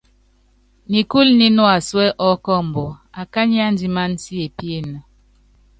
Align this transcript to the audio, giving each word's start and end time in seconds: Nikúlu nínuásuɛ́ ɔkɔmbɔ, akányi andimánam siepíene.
Nikúlu 0.91 1.31
nínuásuɛ́ 1.39 2.15
ɔkɔmbɔ, 2.29 2.85
akányi 3.21 3.57
andimánam 3.67 4.13
siepíene. 4.23 4.97